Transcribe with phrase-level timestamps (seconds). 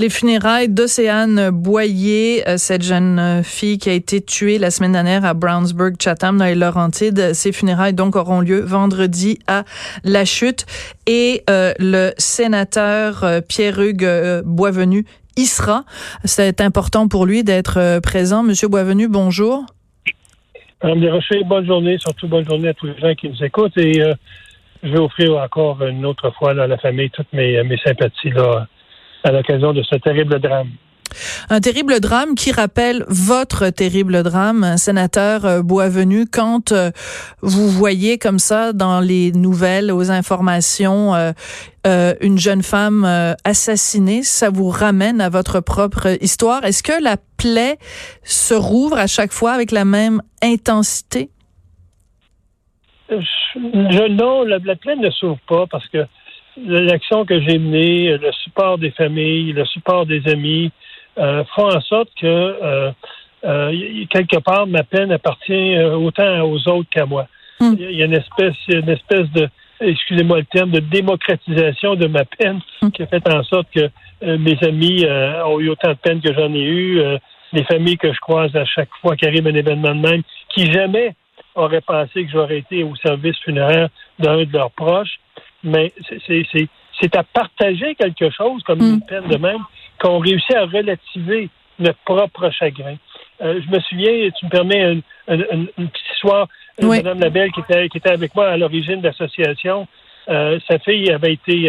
[0.00, 4.90] Les funérailles d'Océane Boyer, euh, cette jeune euh, fille qui a été tuée la semaine
[4.90, 7.32] dernière à Brownsburg, Chatham, dans les Laurentides.
[7.32, 9.62] Ces funérailles donc auront lieu vendredi à
[10.02, 10.66] La Chute.
[11.06, 15.04] Et euh, le sénateur Pierre-Hugues Boisvenu
[15.36, 15.84] y sera.
[16.24, 18.42] C'est important pour lui d'être présent.
[18.42, 19.64] Monsieur Boisvenu, bonjour.
[20.82, 23.78] Madame Desrochers, bonne journée, surtout bonne journée à tous les gens qui nous écoutent.
[23.78, 24.02] Et
[24.82, 28.66] je vais offrir encore une autre fois à la famille toutes mes, mes sympathies là,
[29.24, 30.68] à l'occasion de ce terrible drame.
[31.48, 36.90] Un terrible drame qui rappelle votre terrible drame, sénateur euh, Boisvenu, quand euh,
[37.40, 43.04] vous voyez comme ça dans les nouvelles, aux informations, euh, une jeune femme
[43.44, 46.64] assassinée, ça vous ramène à votre propre histoire.
[46.64, 47.76] Est-ce que la plaie
[48.22, 51.30] se rouvre à chaque fois avec la même intensité?
[53.10, 56.06] Je, non, la, la plaie ne s'ouvre pas parce que
[56.56, 60.70] l'action que j'ai menée, le support des familles, le support des amis,
[61.18, 62.90] euh, font en sorte que euh,
[63.44, 67.26] euh, quelque part ma peine appartient autant aux autres qu'à moi.
[67.60, 67.74] Hmm.
[67.78, 69.48] Il y a une espèce, une espèce de,
[69.80, 72.90] excusez-moi le terme, de démocratisation de ma peine hmm.
[72.90, 73.90] qui a fait en sorte que
[74.22, 75.04] mes amis
[75.44, 77.00] ont eu autant de peine que j'en ai eu.
[77.52, 81.14] les familles que je croise à chaque fois qu'arrive un événement de même, qui jamais
[81.54, 85.20] auraient pensé que j'aurais été au service funéraire d'un de leurs proches
[85.64, 85.92] mais
[87.00, 89.06] c'est à partager quelque chose comme une mm.
[89.06, 89.62] peine de même
[89.98, 91.48] qu'on réussit à relativiser
[91.78, 92.96] notre propre chagrin.
[93.42, 96.48] Euh, je me souviens, tu me permets une, petite histoire,
[96.82, 99.88] euh, Madame Labelle qui était, qui était avec moi à l'origine de l'association.
[100.28, 101.68] Euh, sa fille avait été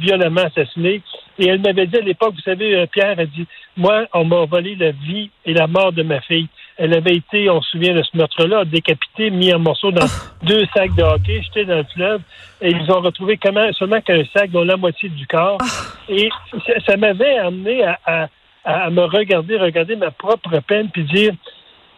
[0.00, 1.02] violemment assassinée
[1.38, 4.76] et elle m'avait dit à l'époque, vous savez, Pierre a dit, moi, on m'a volé
[4.76, 6.48] la vie et la mort de ma fille.
[6.76, 10.44] Elle avait été, on se souvient de ce meurtre-là, décapitée, mis en morceaux dans ah.
[10.44, 12.20] deux sacs de hockey, jetés dans le fleuve.
[12.60, 15.58] Et ils ont retrouvé comment, seulement qu'un sac dont la moitié du corps.
[15.60, 15.66] Ah.
[16.08, 16.28] Et
[16.86, 18.28] ça, m'avait amené à,
[18.90, 21.32] me regarder, regarder ma propre peine, puis dire,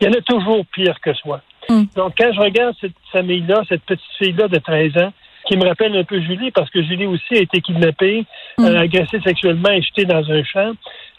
[0.00, 1.40] il y en a toujours pire que soi.
[1.68, 1.84] Hmm.
[1.96, 5.12] Donc, quand je regarde cette famille-là, cette petite fille-là de 13 ans,
[5.46, 8.24] qui me rappelle un peu Julie, parce que Julie aussi a été kidnappée,
[8.60, 10.72] euh, agressée sexuellement et jetée dans un champ.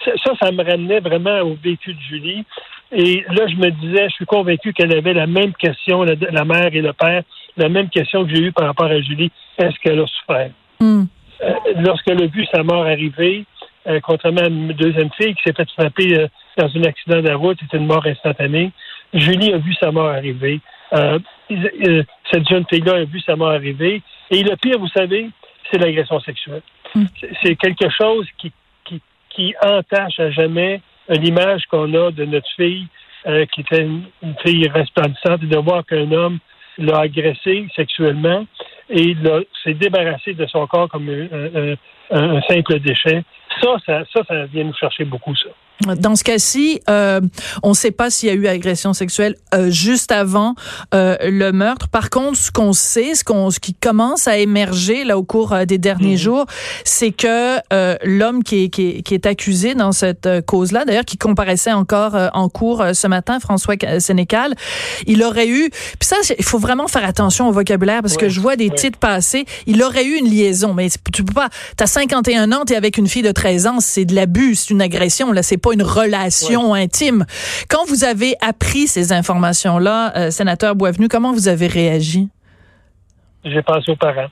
[0.03, 2.43] Ça, ça me ramenait vraiment au vécu de Julie.
[2.91, 6.69] Et là, je me disais, je suis convaincu qu'elle avait la même question, la, mère
[6.71, 7.23] et le père,
[7.57, 9.31] la même question que j'ai eue par rapport à Julie.
[9.57, 10.51] Est-ce qu'elle a souffert?
[10.79, 11.03] Hmm.
[11.41, 13.45] Euh, lorsqu'elle a vu sa mort arriver,
[13.87, 17.27] euh, contrairement à une deuxième fille qui s'est fait frapper euh, dans un accident de
[17.27, 18.71] la route, c'était une mort instantanée,
[19.13, 20.59] Julie a vu sa mort arriver.
[20.91, 24.01] cette jeune fille-là a vu sa mort arriver.
[24.31, 25.29] Et le pire, vous savez,
[25.71, 26.61] c'est l'agression sexuelle.
[26.93, 27.05] Hmm.
[27.43, 28.51] C'est quelque chose qui,
[28.85, 32.87] qui, qui entache à jamais l'image qu'on a de notre fille
[33.27, 34.03] euh, qui était une,
[34.43, 36.39] fille resplendissante et de voir qu'un homme
[36.77, 38.45] l'a agressée sexuellement
[38.89, 39.15] et
[39.63, 43.23] s'est débarrassé de son corps comme un, simple déchet.
[43.61, 45.49] Ça, ça, ça, ça vient nous chercher beaucoup, ça.
[45.81, 47.19] Dans ce cas-ci, euh,
[47.61, 50.55] on ne sait pas s'il y a eu agression sexuelle euh, juste avant
[50.93, 51.89] euh, le meurtre.
[51.89, 55.51] Par contre, ce qu'on sait, ce, qu'on, ce qui commence à émerger là au cours
[55.51, 56.17] euh, des derniers mhm.
[56.17, 56.45] jours,
[56.85, 61.03] c'est que euh, l'homme qui est, qui, est, qui est accusé dans cette cause-là, d'ailleurs,
[61.03, 64.55] qui comparaissait encore en cours ce matin, François Sénécal,
[65.07, 65.69] il aurait eu.
[65.99, 68.97] Puis ça, il faut vraiment faire attention au vocabulaire parce que je vois des titres
[68.97, 69.45] passer.
[69.67, 71.49] Il aurait eu une liaison, mais tu peux pas.
[71.75, 74.81] T'as 51 ans, t'es avec une fille de 13 ans, c'est de l'abus, c'est une
[74.81, 75.31] agression.
[75.31, 77.25] Là, c'est pas une relation intime.
[77.69, 82.29] Quand vous avez appris ces informations-là, euh, sénateur Boisvenu, comment vous avez réagi?
[83.43, 84.29] J'ai pensé aux parents.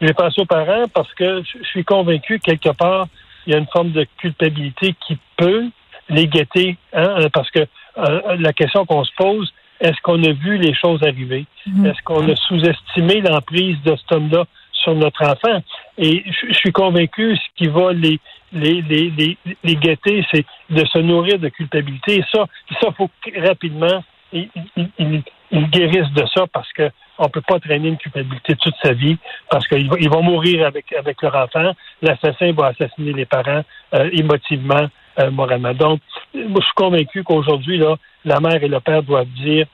[0.00, 3.06] J'ai pensé aux parents parce que je suis convaincu quelque part,
[3.46, 5.64] il y a une forme de culpabilité qui peut
[6.08, 10.32] les guetter, hein, euh, parce que euh, la question qu'on se pose, est-ce qu'on a
[10.32, 11.46] vu les choses arriver?
[11.66, 11.90] Mm-hmm.
[11.90, 14.44] Est-ce qu'on a sous-estimé l'emprise de cet homme-là?
[14.82, 15.62] Sur notre enfant?
[15.98, 18.18] Et je suis convaincu, ce qui va les,
[18.52, 22.18] les, les, les, les guetter, c'est de se nourrir de culpabilité.
[22.18, 22.46] Et ça,
[22.80, 24.02] ça faut rapidement
[24.32, 29.18] ils, guérissent de ça parce que on peut pas traîner une culpabilité toute sa vie
[29.50, 31.72] parce qu'ils vont, ils vont mourir avec avec leur enfant.
[32.02, 33.62] L'assassin va assassiner les parents
[33.94, 34.86] euh, émotivement,
[35.18, 35.74] euh, moralement.
[35.74, 36.00] Donc,
[36.34, 37.82] je suis convaincu qu'aujourd'hui
[38.24, 39.66] la mère et le père doivent dire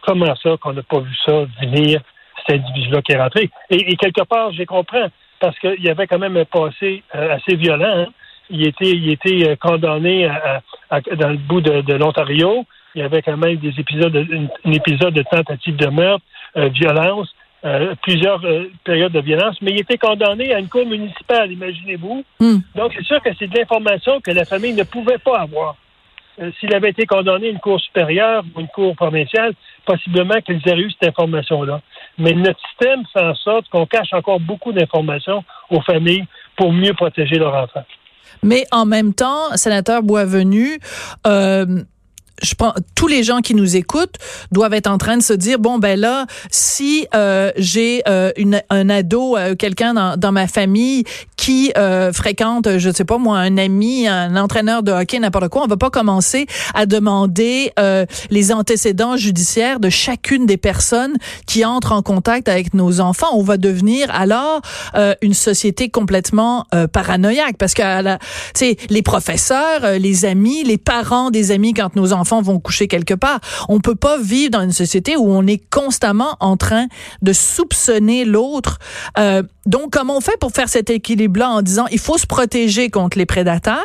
[0.00, 2.00] comment ça qu'on n'a pas vu ça venir?
[2.48, 3.50] Cet individu-là qui est rentré.
[3.70, 5.08] Et, quelque part, je comprends
[5.40, 8.06] parce qu'il y avait quand même un passé euh, assez violent.
[8.06, 8.06] Hein
[8.50, 10.60] il était, il était euh, condamné à,
[11.16, 12.64] dans le bout de, l'Ontario.
[12.94, 16.24] Il y avait quand même des épisodes, un, épisode de tentative de meurtre,
[16.56, 17.28] euh, violence,
[17.64, 18.40] euh, plusieurs
[18.84, 22.24] périodes de violence, mais il était condamné à une cour municipale, imaginez-vous.
[22.40, 22.58] Hmm.
[22.74, 25.76] Donc, c'est sûr que c'est de l'information que la famille ne pouvait pas avoir.
[26.60, 29.54] S'il avait été condamné à une cour supérieure ou une cour provinciale,
[29.88, 31.80] possiblement qu'ils auraient eu cette information-là.
[32.18, 36.26] Mais notre système fait en sorte qu'on cache encore beaucoup d'informations aux familles
[36.56, 37.84] pour mieux protéger leurs enfants.
[38.42, 40.78] Mais en même temps, sénateur Boisvenu,
[41.26, 41.82] euh,
[42.42, 44.16] je pense tous les gens qui nous écoutent
[44.52, 48.30] doivent être en train de se dire bon ben là si euh, j'ai euh,
[48.70, 51.02] un ado quelqu'un dans, dans, ma famille
[51.38, 55.62] qui euh, fréquente je sais pas moi un ami un entraîneur de hockey n'importe quoi
[55.62, 61.64] on va pas commencer à demander euh, les antécédents judiciaires de chacune des personnes qui
[61.64, 64.60] entrent en contact avec nos enfants on va devenir alors
[64.96, 68.16] euh, une société complètement paranoïaque parce que
[68.54, 73.14] tu les professeurs les amis les parents des amis quand nos enfants vont coucher quelque
[73.14, 73.40] part.
[73.68, 76.86] On peut pas vivre dans une société où on est constamment en train
[77.22, 78.78] de soupçonner l'autre.
[79.18, 82.88] Euh, donc, comment on fait pour faire cet équilibre-là en disant il faut se protéger
[82.88, 83.84] contre les prédateurs,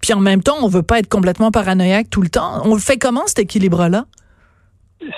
[0.00, 2.60] puis en même temps, on veut pas être complètement paranoïaque tout le temps?
[2.64, 4.04] On le fait comment cet équilibre-là?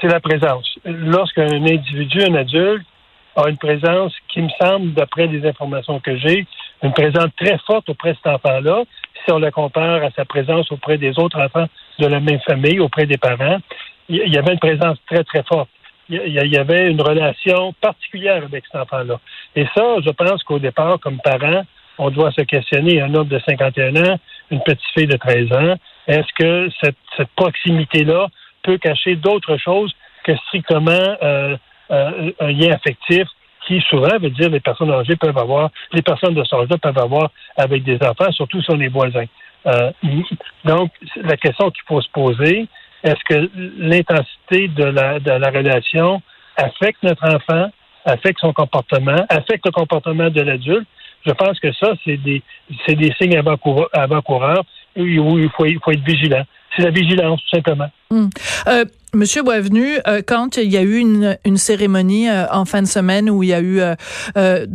[0.01, 0.67] C'est la présence.
[0.85, 2.87] Lorsqu'un individu, un adulte,
[3.37, 6.47] a une présence qui me semble, d'après les informations que j'ai,
[6.83, 8.85] une présence très forte auprès de cet enfant-là,
[9.25, 11.67] si on le compare à sa présence auprès des autres enfants
[11.99, 13.59] de la même famille, auprès des parents,
[14.09, 15.71] il y avait une présence très, très forte.
[16.09, 19.19] Il y avait une relation particulière avec cet enfant-là.
[19.57, 21.63] Et ça, je pense qu'au départ, comme parent,
[21.99, 24.19] on doit se questionner, un homme de 51 ans,
[24.51, 25.75] une petite fille de 13 ans,
[26.07, 28.29] est-ce que cette, cette proximité-là
[28.63, 30.91] peut cacher d'autres choses que strictement
[31.23, 31.57] euh,
[31.91, 33.27] euh, un lien affectif
[33.67, 36.99] qui souvent veut dire les personnes âgées peuvent avoir, les personnes de ce âge-là peuvent
[36.99, 39.25] avoir avec des enfants, surtout si on est voisins.
[39.67, 39.91] Euh,
[40.65, 42.69] donc, la question qu'il faut se poser,
[43.05, 46.23] est-ce que l'intensité de la, de la relation
[46.57, 47.71] affecte notre enfant,
[48.07, 50.89] affecte son comportement, affecte le comportement de l'adulte?
[51.27, 52.43] Je pense que ça, c'est des,
[52.87, 54.21] c'est des signes avant-coureurs avant
[54.97, 56.45] où il faut, il faut être vigilant.
[56.77, 57.91] C'est la vigilance, tout simplement.
[58.11, 58.31] Hum.
[58.69, 58.85] Euh,
[59.15, 63.31] Monsieur Boisvenu, euh, quand il y a eu une, cérémonie euh, en fin de semaine
[63.31, 63.81] où il y a eu
[64.37, 64.67] euh,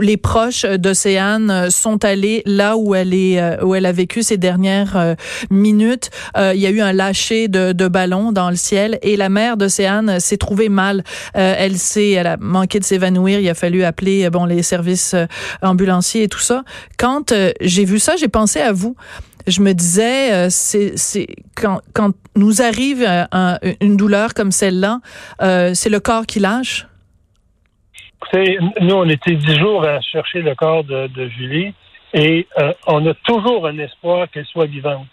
[0.00, 5.14] les proches d'Océane sont allés là où elle est où elle a vécu ces dernières
[5.50, 9.28] minutes, il y a eu un lâcher de, de ballon dans le ciel et la
[9.28, 11.04] mère d'Océane s'est trouvée mal.
[11.34, 13.38] elle s'est elle a manqué de s'évanouir.
[13.38, 15.14] Il a fallu appeler bon les services
[15.62, 16.64] ambulanciers et tout ça.
[16.98, 18.96] Quand j'ai vu ça, j'ai pensé à vous
[19.46, 21.26] je me disais, euh, c'est,
[21.56, 25.00] quand, quand nous arrive euh, une douleur comme celle-là,
[25.42, 26.86] euh, c'est le corps qui lâche?
[28.80, 31.72] nous, on était dix jours à chercher le corps de, Julie
[32.14, 32.48] et
[32.86, 35.06] on a toujours un espoir qu'elle soit vivante.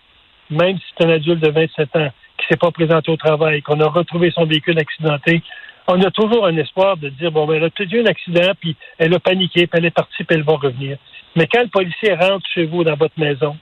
[0.49, 3.79] Même si c'est un adulte de 27 ans qui s'est pas présenté au travail, qu'on
[3.79, 5.43] a retrouvé son véhicule accidenté,
[5.87, 8.53] on a toujours un espoir de dire, bon, ben, elle a peut-être eu un accident,
[8.59, 10.97] puis elle a paniqué, puis elle est partie, puis elle va revenir.
[11.35, 13.55] Mais quand le policier rentre chez vous dans votre maison,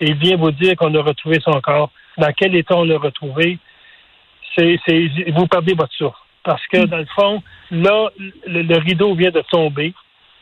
[0.00, 1.90] et vient vous dire qu'on a retrouvé son corps.
[2.16, 3.58] Dans quel état on l'a retrouvé?
[4.56, 6.16] C'est, c'est, vous perdez votre souffle.
[6.44, 8.10] Parce que, dans le fond, là,
[8.46, 9.92] le, rideau vient de tomber.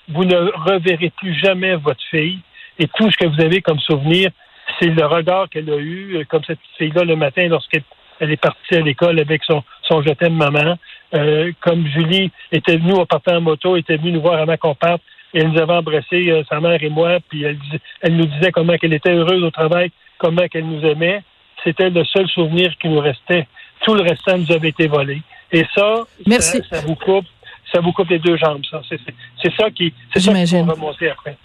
[0.09, 2.39] Vous ne reverrez plus jamais votre fille.
[2.79, 4.31] Et tout ce que vous avez comme souvenir,
[4.79, 7.83] c'est le regard qu'elle a eu, comme cette fille-là le matin lorsqu'elle
[8.21, 10.79] elle est partie à l'école avec son, son je t'aime maman.
[11.15, 14.75] Euh, comme Julie était venue en partant en moto, était venue nous voir avant qu'on
[14.75, 15.03] parte
[15.35, 17.59] elle nous avait embrassé, euh, sa mère et moi, puis elle,
[18.01, 21.23] elle nous disait comment qu'elle était heureuse au travail, comment qu'elle nous aimait.
[21.65, 23.47] C'était le seul souvenir qui nous restait.
[23.85, 25.23] Tout le restant nous avait été volé.
[25.53, 26.07] Et ça,
[26.41, 27.27] Ça, vous coupe
[27.73, 28.81] ça vous coupe les deux jambes, ça.
[28.89, 31.37] C'est ça qui, c'est ça remonter après.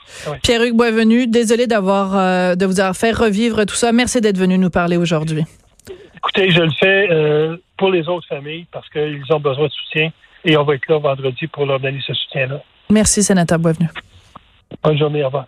[0.44, 3.92] Pierre-Hugues Boisvenu, désolé d'avoir, euh, de vous avoir fait revivre tout ça.
[3.92, 5.44] Merci d'être venu nous parler aujourd'hui.
[6.16, 10.12] Écoutez, je le fais euh, pour les autres familles parce qu'ils ont besoin de soutien
[10.46, 12.62] et on va être là vendredi pour leur donner ce soutien-là.
[12.92, 13.90] Merci, sénateur Boisvenu.
[14.84, 15.48] Bonne journée, au revoir.